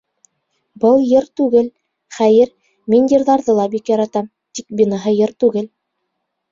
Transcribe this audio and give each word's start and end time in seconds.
—Был 0.85 1.03
йыр 1.09 1.27
түгел, 1.41 1.69
хәйер, 2.21 2.51
мин 2.95 3.07
йырҙарҙы 3.15 3.59
ла 3.61 3.69
бик 3.77 3.95
яратам, 3.97 4.35
тик 4.59 4.71
быныһы 4.83 5.19
йыр 5.23 5.41
түгел. 5.45 5.75